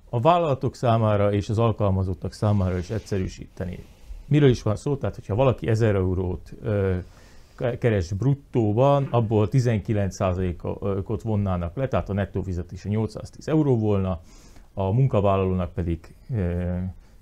[0.09, 3.79] a vállalatok számára és az alkalmazottak számára is egyszerűsíteni.
[4.25, 4.95] Miről is van szó?
[4.95, 6.53] Tehát, hogyha valaki 1000 eurót
[7.79, 14.21] keres bruttóban, abból 19%-ot vonnának le, tehát a nettó fizetése 810 euró volna,
[14.73, 16.15] a munkavállalónak pedig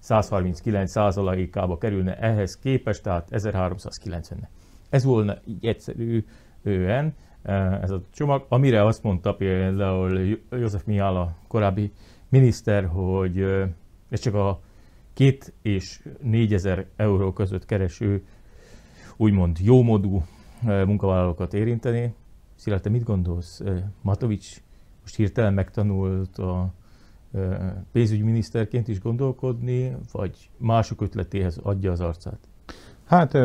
[0.03, 4.47] 139%-ába kerülne ehhez képest, tehát 1390
[4.89, 7.13] Ez volna így egyszerűen
[7.81, 11.91] ez a csomag, amire azt mondta például József Mihály a korábbi
[12.29, 13.41] miniszter, hogy
[14.09, 14.61] ez csak a
[15.13, 18.25] két és négyezer euró között kereső
[19.17, 20.23] úgymond jómodú
[20.61, 22.13] munkavállalókat érinteni.
[22.55, 23.61] Szilárd, te mit gondolsz?
[24.01, 24.61] Matovics
[25.01, 26.73] most hirtelen megtanult a
[27.91, 32.39] pénzügyminiszterként is gondolkodni, vagy mások ötletéhez adja az arcát?
[33.07, 33.37] Hát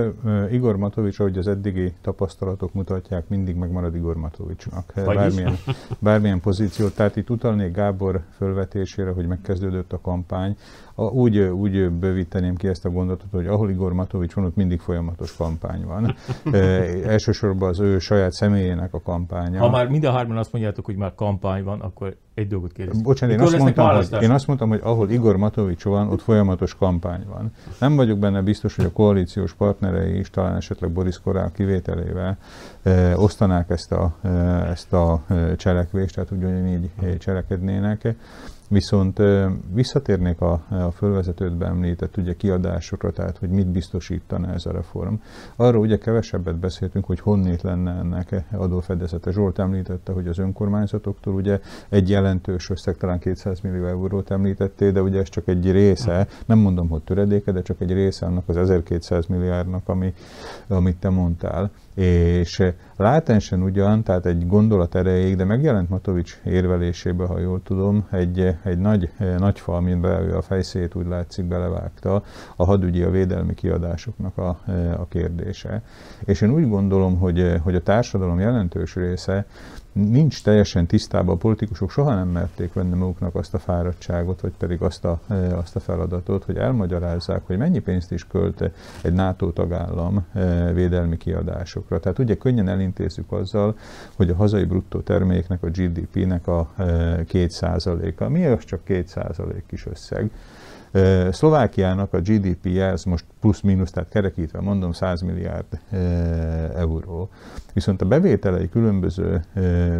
[0.51, 4.93] Igor Matovics, ahogy az eddigi tapasztalatok mutatják, mindig megmarad Igor Matovicsnak.
[4.95, 5.55] Bármilyen,
[5.99, 6.95] bármilyen pozíciót.
[6.95, 10.57] Tehát itt utalnék Gábor fölvetésére, hogy megkezdődött a kampány.
[10.95, 14.81] A, úgy, úgy bővíteném ki ezt a gondolatot, hogy ahol Igor Matovics van, ott mindig
[14.81, 16.15] folyamatos kampány van.
[16.53, 16.59] e,
[17.09, 19.59] elsősorban az ő saját személyének a kampánya.
[19.61, 23.03] Ha már mind a hárman azt mondjátok, hogy már kampány van, akkor egy dolgot kérdezem.
[23.03, 26.75] Bocsánat, én azt, mondtam, hogy, én azt mondtam, hogy ahol Igor Matovics van, ott folyamatos
[26.75, 27.53] kampány van.
[27.79, 32.37] Nem vagyok benne biztos, hogy a koalíciós partnerei is, talán esetleg Boris Korál kivételével
[32.83, 34.29] e, osztanák ezt a, e,
[34.71, 35.25] ezt a
[35.57, 38.15] cselekvést, tehát ugyanígy cselekednének.
[38.73, 39.23] Viszont
[39.73, 45.15] visszatérnék a, a fölvezetődbe említett ugye kiadásokra, tehát hogy mit biztosítana ez a reform.
[45.57, 49.31] Arról ugye kevesebbet beszéltünk, hogy honnét lenne ennek adófedezete.
[49.31, 55.03] Zsolt említette, hogy az önkormányzatoktól ugye egy jelentős összeg, talán 200 millió eurót említettél, de
[55.03, 58.57] ugye ez csak egy része, nem mondom, hogy töredéke, de csak egy része annak az
[58.57, 60.15] 1200 milliárdnak, ami,
[60.69, 61.71] amit te mondtál.
[61.95, 62.63] És
[62.97, 68.79] látensen ugyan, tehát egy gondolat erejéig, de megjelent Matovics érvelésébe, ha jól tudom, egy, egy
[68.79, 72.23] nagy, nagy fal, amiben ő a fejszét úgy látszik belevágta,
[72.57, 74.49] a hadügyi, a védelmi kiadásoknak a,
[74.99, 75.83] a kérdése.
[76.25, 79.47] És én úgy gondolom, hogy, hogy a társadalom jelentős része
[79.93, 84.83] nincs teljesen tisztában, a politikusok soha nem merték venni maguknak azt a fáradtságot, vagy pedig
[84.83, 88.71] azt a, e, azt a feladatot, hogy elmagyarázzák, hogy mennyi pénzt is költ
[89.03, 92.01] egy NATO tagállam e, védelmi kiadásokra.
[92.01, 93.77] Tehát ugye könnyen elintézzük azzal,
[94.17, 98.29] hogy a hazai bruttó terméknek, a GDP-nek a e, két százaléka.
[98.29, 100.31] Mi az csak két százalék kis összeg?
[101.31, 105.81] Szlovákiának a GDP-je, ez most plusz-minusz, tehát kerekítve mondom, 100 milliárd
[106.77, 107.29] euró.
[107.73, 109.41] Viszont a bevételei különböző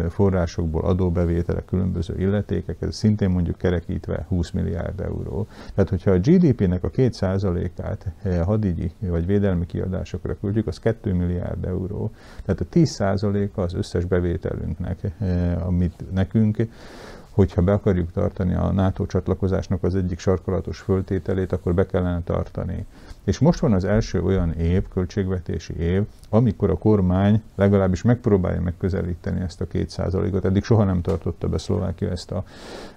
[0.09, 5.47] forrásokból, adóbevételek, különböző illetékek, ez szintén mondjuk kerekítve 20 milliárd euró.
[5.75, 8.07] Tehát, hogyha a GDP-nek a 2%-át
[8.45, 12.11] hadigyi vagy védelmi kiadásokra küldjük, az 2 milliárd euró.
[12.45, 15.11] Tehát a 10%-a az összes bevételünknek,
[15.65, 16.67] amit nekünk
[17.33, 22.85] hogyha be akarjuk tartani a NATO csatlakozásnak az egyik sarkalatos föltételét, akkor be kellene tartani.
[23.23, 29.41] És most van az első olyan év, költségvetési év, amikor a kormány legalábbis megpróbálja megközelíteni
[29.41, 30.45] ezt a kétszázalékot.
[30.45, 32.43] Eddig soha nem tartotta be Szlovákia ezt a,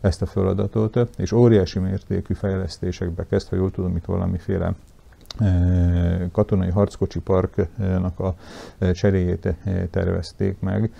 [0.00, 4.72] ezt a feladatot, és óriási mértékű fejlesztésekbe kezd, ha jól tudom, itt valamiféle
[5.38, 8.34] eh, katonai harckocsi parknak a
[8.78, 9.54] eh, cseréjét eh,
[9.90, 10.90] tervezték meg.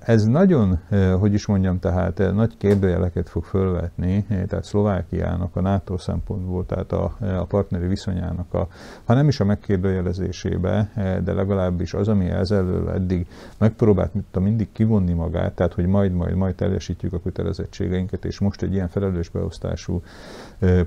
[0.00, 0.78] Ez nagyon,
[1.18, 7.16] hogy is mondjam, tehát nagy kérdőjeleket fog fölvetni, tehát Szlovákiának a NATO szempontból, tehát a,
[7.20, 8.68] a partneri viszonyának a,
[9.04, 10.90] ha nem is a megkérdőjelezésébe,
[11.24, 13.26] de legalábbis az, ami ezelől eddig
[13.58, 18.72] megpróbált mindig kivonni magát, tehát hogy majd, majd, majd teljesítjük a kötelezettségeinket, és most egy
[18.72, 20.02] ilyen felelős beosztású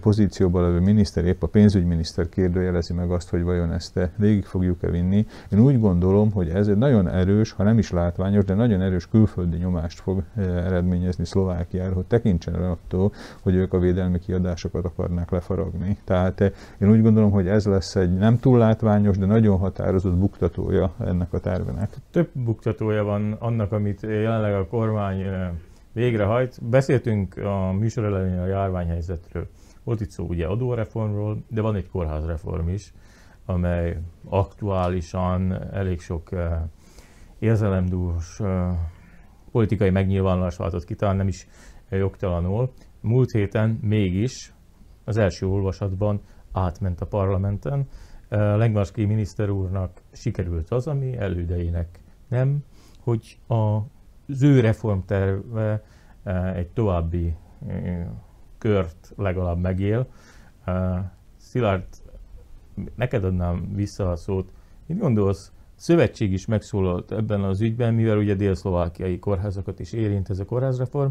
[0.01, 5.25] pozícióban levő miniszter, épp a pénzügyminiszter kérdőjelezi meg azt, hogy vajon ezt végig fogjuk-e vinni.
[5.51, 9.07] Én úgy gondolom, hogy ez egy nagyon erős, ha nem is látványos, de nagyon erős
[9.07, 15.31] külföldi nyomást fog eredményezni Szlovákiára, hogy tekintsen el attól, hogy ők a védelmi kiadásokat akarnák
[15.31, 15.97] lefaragni.
[16.03, 16.39] Tehát
[16.79, 21.33] én úgy gondolom, hogy ez lesz egy nem túl látványos, de nagyon határozott buktatója ennek
[21.33, 21.89] a tervenek.
[22.11, 25.25] Több buktatója van annak, amit jelenleg a kormány
[25.91, 26.63] végrehajt.
[26.63, 29.47] Beszéltünk a műsor elején a járványhelyzetről.
[29.83, 32.93] Volt itt szó ugye adóreformról, de van egy kórházreform is,
[33.45, 33.97] amely
[34.29, 36.59] aktuálisan elég sok eh,
[37.39, 38.41] érzelemdús
[39.51, 41.47] politikai megnyilvánulás váltott ki, talán nem is
[41.89, 42.73] jogtalanul.
[43.01, 44.53] Múlt héten mégis
[45.03, 46.21] az első olvasatban
[46.51, 47.87] átment a parlamenten.
[48.29, 52.63] Lengmarski miniszter úrnak sikerült az, ami elődeinek nem,
[52.99, 55.83] hogy az ő reformterve
[56.55, 57.35] egy további
[58.57, 60.07] kört legalább megél.
[61.37, 61.85] Szilárd,
[62.95, 64.51] neked adnám vissza a szót.
[64.85, 70.39] Mit gondolsz, szövetség is megszólalt ebben az ügyben, mivel ugye dél-szlovákiai kórházakat is érint ez
[70.39, 71.09] a kórházreform.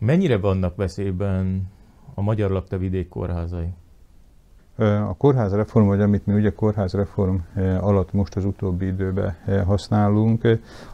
[0.00, 1.62] Mennyire vannak veszélyben
[2.14, 3.68] a magyar lakta vidék kórházai?
[4.78, 7.36] A kórházreform, vagy amit mi ugye kórházreform
[7.80, 10.44] alatt most az utóbbi időben használunk,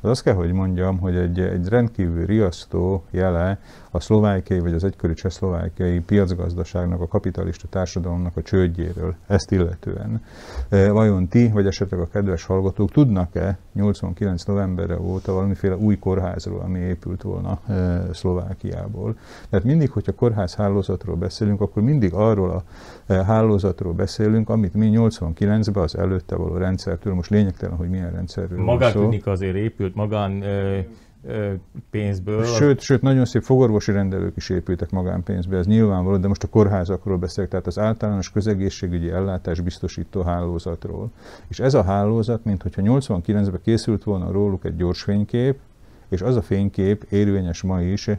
[0.01, 3.59] az azt kell, hogy mondjam, hogy egy, egy rendkívül riasztó jele
[3.91, 10.23] a szlovákiai vagy az egykori csehszlovákiai piacgazdaságnak, a kapitalista társadalomnak a csődjéről, ezt illetően.
[10.69, 16.79] Vajon ti, vagy esetleg a kedves hallgatók tudnak-e 89 novemberre óta valamiféle új kórházról, ami
[16.79, 17.61] épült volna
[18.13, 19.17] Szlovákiából?
[19.51, 22.63] Tehát mindig, hogyha kórház hálózatról beszélünk, akkor mindig arról a
[23.71, 29.31] hálózatról beszélünk, amit mi 89-ben az előtte való rendszertől, most lényegtelen, hogy milyen rendszerről Magánklinika
[29.31, 30.45] azért épült, magán
[31.91, 32.45] pénzből.
[32.45, 37.17] Sőt, sőt, nagyon szép fogorvosi rendelők is épültek magánpénzbe, ez nyilvánvaló, de most a kórházakról
[37.17, 41.11] beszélek, tehát az általános közegészségügyi ellátás biztosító hálózatról.
[41.49, 45.59] És ez a hálózat, mint hogyha 89-ben készült volna róluk egy gyorsfénykép,
[46.11, 48.19] és az a fénykép érvényes ma is eh,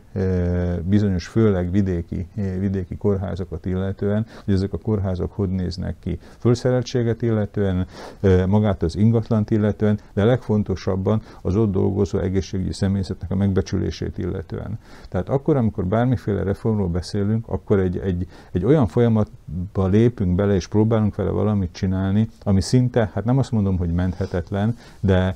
[0.83, 6.19] bizonyos, főleg vidéki, eh, vidéki kórházakat illetően, hogy ezek a kórházak hogy néznek ki.
[6.37, 7.87] Fölszereltséget illetően,
[8.19, 14.79] eh, magát az ingatlant illetően, de legfontosabban az ott dolgozó egészségügyi személyzetnek a megbecsülését illetően.
[15.09, 20.67] Tehát akkor, amikor bármiféle reformról beszélünk, akkor egy, egy, egy olyan folyamatba lépünk bele, és
[20.67, 25.35] próbálunk vele valamit csinálni, ami szinte, hát nem azt mondom, hogy menthetetlen, de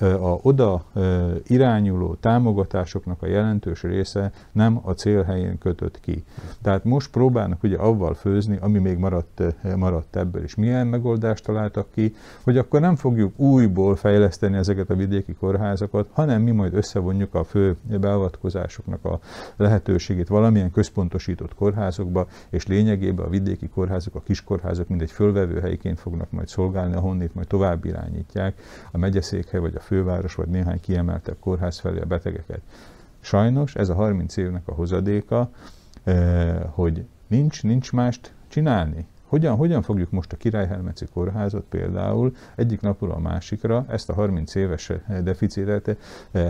[0.00, 0.84] a oda
[1.46, 6.24] irányuló támogatásoknak a jelentős része nem a célhelyén kötött ki.
[6.62, 9.42] Tehát most próbálnak ugye avval főzni, ami még maradt,
[9.76, 14.94] maradt ebből, és milyen megoldást találtak ki, hogy akkor nem fogjuk újból fejleszteni ezeket a
[14.94, 19.18] vidéki kórházakat, hanem mi majd összevonjuk a fő beavatkozásoknak a
[19.56, 26.30] lehetőségét valamilyen központosított kórházokba, és lényegében a vidéki kórházak, a kiskórházak mindegy fölvevő helyként fognak
[26.30, 28.60] majd szolgálni, ahonnét majd tovább irányítják
[28.92, 32.60] a megyeszékhely, vagy a főváros, vagy néhány kiemeltebb kórház felé a betegeket.
[33.20, 35.50] Sajnos ez a 30 évnek a hozadéka,
[36.04, 39.06] eh, hogy nincs, nincs mást csinálni.
[39.26, 44.54] Hogyan, hogyan fogjuk most a Királyhelmeci kórházat például egyik napról a másikra ezt a 30
[44.54, 45.96] éves eh, deficitet eh,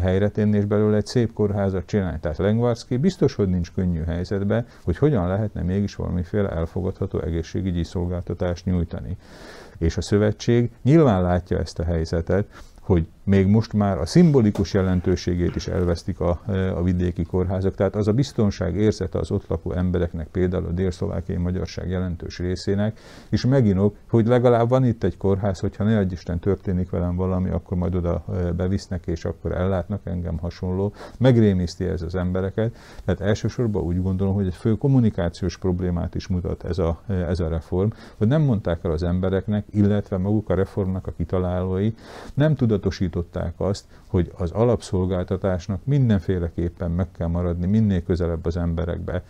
[0.02, 2.18] helyre tenni, és belőle egy szép kórházat csinálni.
[2.20, 8.64] Tehát Lengvarszki biztos, hogy nincs könnyű helyzetbe, hogy hogyan lehetne mégis valamiféle elfogadható egészségügyi szolgáltatást
[8.64, 9.16] nyújtani.
[9.78, 12.46] És a szövetség nyilván látja ezt a helyzetet,
[12.90, 17.74] hogy még most már a szimbolikus jelentőségét is elvesztik a, e, a vidéki kórházak.
[17.74, 23.00] Tehát az a biztonság érzete az ott lakó embereknek, például a dél-szlovákiai magyarság jelentős részének,
[23.28, 27.50] és meginok, hogy legalább van itt egy kórház, hogyha ne adj Isten történik velem valami,
[27.50, 30.92] akkor majd oda e, bevisznek, és akkor ellátnak engem hasonló.
[31.18, 32.76] Megrémiszti ez az embereket.
[33.04, 37.40] Tehát elsősorban úgy gondolom, hogy egy fő kommunikációs problémát is mutat ez a, e, ez
[37.40, 41.92] a reform, hogy nem mondták el az embereknek, illetve maguk a reformnak a kitalálói,
[42.34, 49.22] nem tudatosított tartották azt, hogy az alapszolgáltatásnak mindenféleképpen meg kell maradni minél közelebb az emberekbe.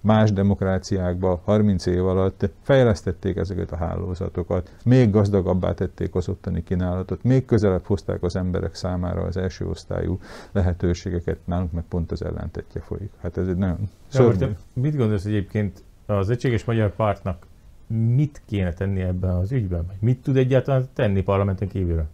[0.00, 7.22] Más demokráciákban 30 év alatt fejlesztették ezeket a hálózatokat, még gazdagabbá tették az ottani kínálatot,
[7.22, 10.18] még közelebb hozták az emberek számára az első osztályú
[10.52, 13.10] lehetőségeket, nálunk meg pont az ellentetje folyik.
[13.20, 14.46] Hát ez egy nagyon szörnyű.
[14.72, 17.46] Mit gondolsz egyébként az Egységes Magyar Pártnak
[18.14, 19.86] mit kéne tenni ebben az ügyben?
[19.98, 22.06] Mit tud egyáltalán tenni parlamenten kívülről?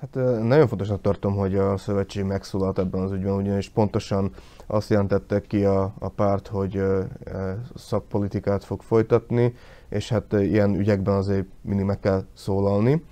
[0.00, 4.30] Hát nagyon fontosnak tartom, hogy a szövetség megszólalt ebben az ügyben, ugyanis pontosan
[4.66, 6.82] azt jelentette ki a, a párt, hogy
[7.74, 9.54] szakpolitikát fog folytatni,
[9.88, 13.04] és hát ilyen ügyekben azért mindig meg kell szólalni.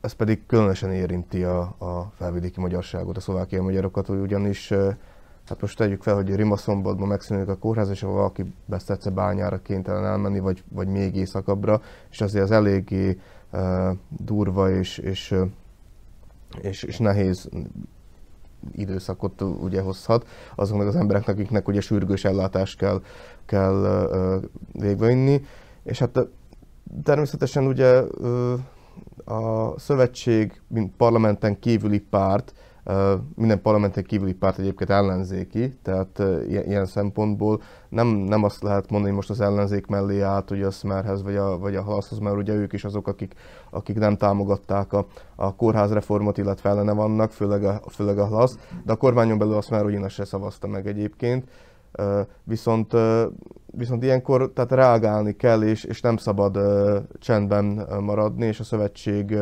[0.00, 4.72] Ez pedig különösen érinti a, a felvidéki magyarságot, a szlovákiai magyarokat, hogy ugyanis
[5.48, 10.38] hát most tegyük fel, hogy Rimaszombatban megszűnik a kórház, és valaki Beszterce bányára kénytelen elmenni,
[10.38, 11.80] vagy, vagy még éjszakabbra,
[12.10, 13.18] és azért az eléggé
[14.08, 15.34] durva és, és,
[16.62, 17.48] és, és nehéz
[18.72, 23.02] időszakot ugye hozhat azoknak az embereknek, akiknek ugye sürgős ellátást kell,
[23.46, 24.10] kell
[24.72, 25.42] végbevinni.
[25.82, 26.18] És hát
[27.02, 28.02] természetesen ugye
[29.24, 32.54] a szövetség, mint parlamenten kívüli párt,
[33.34, 39.14] minden parlamenten kívüli párt egyébként ellenzéki, tehát ilyen szempontból nem, nem azt lehet mondani, hogy
[39.14, 42.54] most az ellenzék mellé állt ugye a Smerhez vagy a, vagy a Halaszhoz, mert ugye
[42.54, 43.34] ők is azok, akik,
[43.70, 48.92] akik nem támogatták a, a kórházreformot, illetve ellene vannak, főleg a, főleg a Halasz, de
[48.92, 51.48] a kormányon belül a Smer ugyanis se szavazta meg egyébként.
[52.44, 52.96] Viszont,
[53.66, 56.58] viszont ilyenkor tehát reagálni kell, és, és nem szabad
[57.18, 59.38] csendben maradni, és a szövetség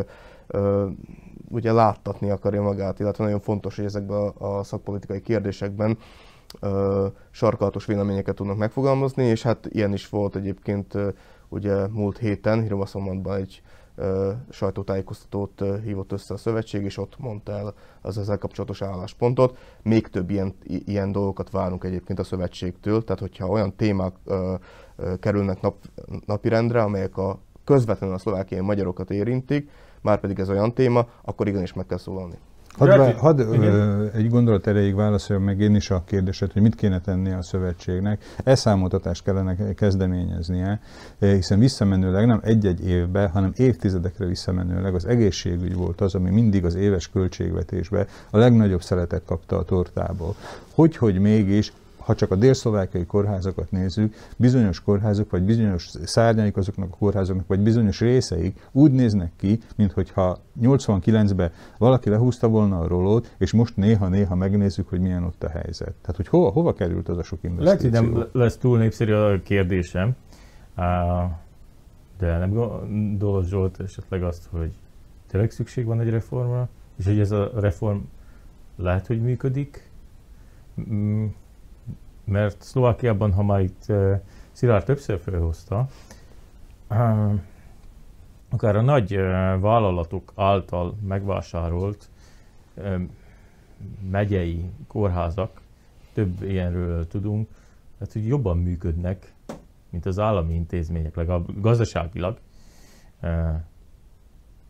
[1.49, 5.99] ugye láttatni akarja magát, illetve nagyon fontos, hogy ezekben a, szakpolitikai kérdésekben
[7.31, 10.95] sarkalatos véleményeket tudnak megfogalmazni, és hát ilyen is volt egyébként
[11.49, 13.63] ugye múlt héten, Hirovaszombatban egy
[14.51, 19.59] sajtótájékoztatót hívott össze a szövetség, és ott mondta el az ezzel kapcsolatos álláspontot.
[19.83, 24.55] Még több ilyen, ilyen dolgokat várunk egyébként a szövetségtől, tehát hogyha olyan témák ö,
[24.97, 25.77] ö, kerülnek nap,
[26.27, 29.71] napirendre, amelyek a közvetlenül a szlovákiai magyarokat érintik,
[30.03, 32.39] már pedig ez olyan téma, akkor igenis meg kell szólalni.
[32.79, 33.41] Hadd, had,
[34.15, 38.25] egy gondolat erejéig válaszoljam meg én is a kérdéset, hogy mit kéne tennie a szövetségnek.
[38.45, 40.81] Elszámoltatást kellene kezdeményeznie,
[41.19, 46.75] hiszen visszamenőleg nem egy-egy évbe, hanem évtizedekre visszamenőleg az egészségügy volt az, ami mindig az
[46.75, 50.35] éves költségvetésbe a legnagyobb szeretet kapta a tortából.
[50.75, 51.73] Hogy, hogy mégis
[52.09, 57.61] ha csak a délszlovákiai kórházakat nézzük, bizonyos kórházak, vagy bizonyos szárnyaik azoknak a kórházaknak, vagy
[57.61, 64.35] bizonyos részeik úgy néznek ki, mintha 89-ben valaki lehúzta volna a rolót, és most néha-néha
[64.35, 65.95] megnézzük, hogy milyen ott a helyzet.
[66.01, 67.91] Tehát, hogy hova, hova került az a sok investíció?
[67.91, 70.17] Lehet, hogy nem lesz túl népszerű a kérdésem,
[72.19, 74.73] de nem gondolod Zsolt esetleg azt, hogy
[75.27, 77.99] tényleg szükség van egy reformra, és hogy ez a reform
[78.77, 79.91] lehet, hogy működik,
[82.29, 84.21] mert Szlovákiában, ha már itt uh,
[84.53, 85.89] Szilárd többször felhozta,
[86.91, 87.41] uh,
[88.49, 89.21] akár a nagy uh,
[89.61, 92.09] vállalatok által megvásárolt
[92.75, 93.01] uh,
[94.11, 95.61] megyei kórházak,
[96.13, 97.49] több ilyenről tudunk,
[97.99, 99.33] tehát hogy jobban működnek,
[99.91, 102.39] mint az állami intézmények, legalább gazdaságilag.
[103.23, 103.31] Uh,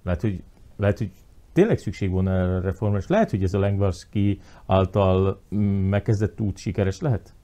[0.02, 0.42] lehet, hogy,
[0.76, 1.10] lehet, hogy
[1.52, 6.40] tényleg szükség volna erre a reformra, és lehet, hogy ez a Lengvarski által mm, megkezdett
[6.40, 7.34] út sikeres lehet?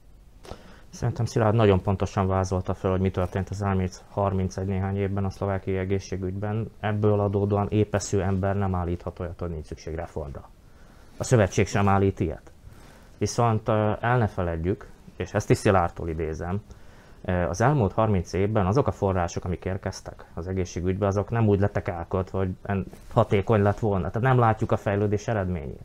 [0.95, 5.29] Szerintem Szilárd nagyon pontosan vázolta fel, hogy mi történt az elmúlt 31 néhány évben a
[5.29, 6.71] szlovákiai egészségügyben.
[6.79, 10.49] Ebből adódóan épesző ember nem állíthat olyat, hogy nincs szükség reformra.
[11.17, 12.51] A szövetség sem állít ilyet.
[13.17, 16.61] Viszont el ne feledjük, és ezt is Szilárdtól idézem,
[17.49, 21.87] az elmúlt 30 évben azok a források, amik érkeztek az egészségügybe, azok nem úgy lettek
[21.87, 22.49] elkölt, hogy
[23.13, 24.07] hatékony lett volna.
[24.11, 25.83] Tehát nem látjuk a fejlődés eredményét.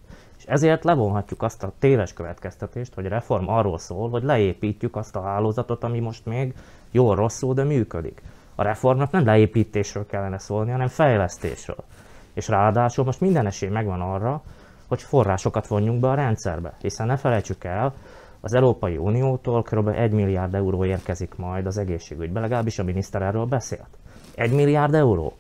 [0.51, 5.23] Ezért levonhatjuk azt a téves következtetést, hogy a reform arról szól, hogy leépítjük azt a
[5.23, 6.55] hálózatot, ami most még
[6.91, 8.23] jól rosszul, de működik.
[8.55, 11.85] A reformnak nem leépítésről kellene szólni, hanem fejlesztésről.
[12.33, 14.43] És ráadásul most minden esély megvan arra,
[14.87, 16.73] hogy forrásokat vonjunk be a rendszerbe.
[16.81, 17.95] Hiszen ne felejtsük el,
[18.41, 19.89] az Európai Uniótól kb.
[19.89, 23.99] 1 milliárd euró érkezik majd az egészségügybe, legalábbis a miniszter erről beszélt.
[24.35, 25.33] 1 milliárd euró.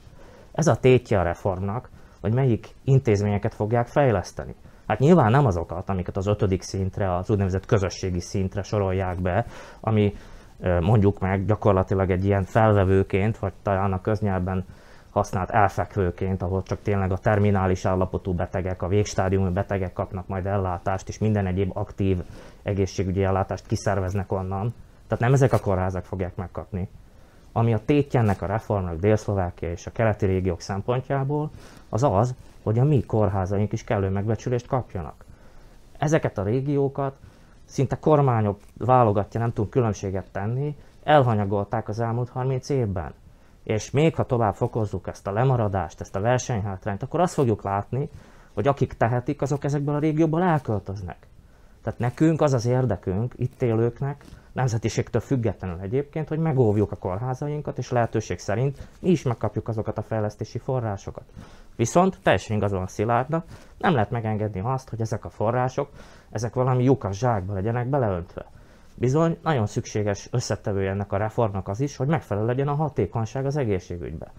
[0.52, 1.90] Ez a tétje a reformnak,
[2.20, 4.54] hogy melyik intézményeket fogják fejleszteni.
[4.90, 9.46] Hát nyilván nem azokat, amiket az ötödik szintre, az úgynevezett közösségi szintre sorolják be,
[9.80, 10.14] ami
[10.80, 14.64] mondjuk meg gyakorlatilag egy ilyen felvevőként, vagy talán a köznyelben
[15.10, 21.08] használt elfekvőként, ahol csak tényleg a terminális állapotú betegek, a végstádiumú betegek kapnak majd ellátást,
[21.08, 22.18] és minden egyéb aktív
[22.62, 24.74] egészségügyi ellátást kiszerveznek onnan.
[25.06, 26.88] Tehát nem ezek a kórházak fogják megkapni.
[27.52, 31.50] Ami a tétje a reformnak Dél-Szlovákia és a keleti régiók szempontjából,
[31.88, 35.24] az az, hogy a mi kórházaink is kellő megbecsülést kapjanak.
[35.98, 37.16] Ezeket a régiókat
[37.64, 43.14] szinte kormányok válogatja, nem tudunk különbséget tenni, elhanyagolták az elmúlt 30 évben.
[43.62, 48.08] És még ha tovább fokozzuk ezt a lemaradást, ezt a versenyhátrányt, akkor azt fogjuk látni,
[48.54, 51.29] hogy akik tehetik, azok ezekből a régióból elköltöznek.
[51.82, 57.90] Tehát nekünk az az érdekünk, itt élőknek, nemzetiségtől függetlenül egyébként, hogy megóvjuk a kórházainkat, és
[57.90, 61.24] lehetőség szerint mi is megkapjuk azokat a fejlesztési forrásokat.
[61.76, 63.44] Viszont teljesen igazon Szilárdnak,
[63.78, 65.88] nem lehet megengedni azt, hogy ezek a források,
[66.30, 68.46] ezek valami lyukas zsákba legyenek beleöntve.
[68.94, 73.56] Bizony, nagyon szükséges összetevője ennek a reformnak az is, hogy megfelelő legyen a hatékonyság az
[73.56, 74.32] egészségügybe.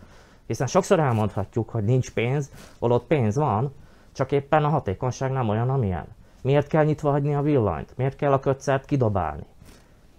[0.47, 3.73] Hiszen sokszor elmondhatjuk, hogy nincs pénz, holott pénz van,
[4.11, 6.05] csak éppen a hatékonyság nem olyan, amilyen.
[6.41, 7.93] Miért kell nyitva hagyni a villanyt?
[7.97, 9.43] Miért kell a kötszert kidobálni?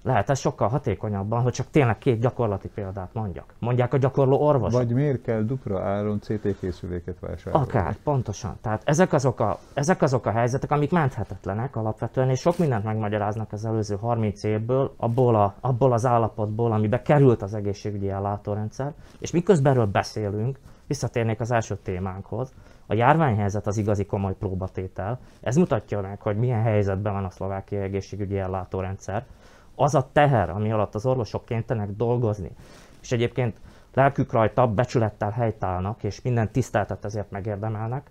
[0.04, 3.54] Lehet ez sokkal hatékonyabban, hogy csak tényleg két gyakorlati példát mondjak.
[3.58, 4.72] Mondják a gyakorló orvos.
[4.72, 7.66] Vagy miért kell dupla áron CT készüléket vásárolni?
[7.66, 8.56] Akár, pontosan.
[8.60, 13.52] Tehát ezek azok, a, ezek azok a helyzetek, amik menthetetlenek alapvetően, és sok mindent megmagyaráznak
[13.52, 19.30] az előző 30 évből, abból, a, abból az állapotból, amibe került az egészségügyi ellátórendszer, és
[19.30, 22.52] miközben erről beszélünk, visszatérnék az első témánkhoz,
[22.86, 25.18] a járványhelyzet az igazi komoly próbatétel.
[25.40, 29.24] Ez mutatja meg, hogy milyen helyzetben van a szlovákiai egészségügyi ellátórendszer.
[29.74, 32.50] Az a teher, ami alatt az orvosok kénytelenek dolgozni,
[33.02, 33.56] és egyébként
[33.94, 38.10] lelkük rajta becsülettel helytállnak, és minden tiszteltet ezért megérdemelnek,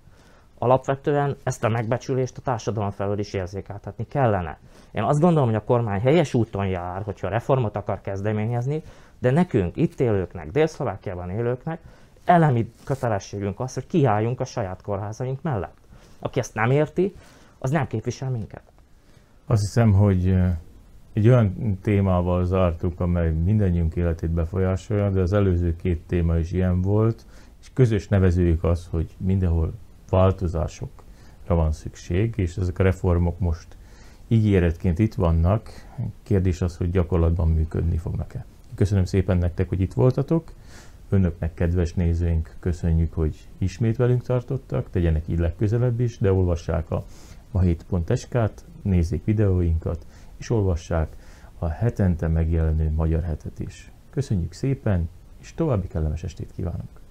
[0.57, 4.57] alapvetően ezt a megbecsülést a társadalom felől is érzékeltetni kellene.
[4.91, 8.83] Én azt gondolom, hogy a kormány helyes úton jár, hogyha reformot akar kezdeményezni,
[9.19, 11.79] de nekünk, itt élőknek, Dél-Szlovákiában élőknek
[12.25, 15.77] elemi kötelességünk az, hogy kiálljunk a saját kórházaink mellett.
[16.19, 17.13] Aki ezt nem érti,
[17.59, 18.63] az nem képvisel minket.
[19.45, 20.35] Azt hiszem, hogy
[21.13, 26.81] egy olyan témával zártuk, amely mindannyiunk életét befolyásolja, de az előző két téma is ilyen
[26.81, 27.25] volt,
[27.61, 29.73] és közös nevezőjük az, hogy mindenhol
[30.09, 33.67] változásokra van szükség, és ezek a reformok most
[34.27, 35.69] ígéretként itt vannak.
[36.23, 38.45] Kérdés az, hogy gyakorlatban működni fognak-e.
[38.75, 40.51] Köszönöm szépen nektek, hogy itt voltatok.
[41.13, 47.03] Önöknek, kedves nézőink, köszönjük, hogy ismét velünk tartottak, tegyenek így legközelebb is, de olvassák a
[47.51, 50.05] mahét.sk-t, nézzék videóinkat,
[50.37, 51.15] és olvassák
[51.59, 53.91] a hetente megjelenő Magyar Hetet is.
[54.09, 55.09] Köszönjük szépen,
[55.39, 57.01] és további kellemes estét kívánok!